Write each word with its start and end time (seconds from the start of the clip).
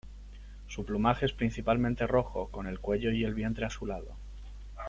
Su 0.67 0.83
plumaje 0.83 1.27
es 1.27 1.31
principalmente 1.33 2.07
rojo, 2.07 2.47
con 2.49 2.65
el 2.65 2.79
cuello 2.79 3.11
y 3.11 3.23
el 3.23 3.35
vientre 3.35 3.67
azulado. 3.67 4.15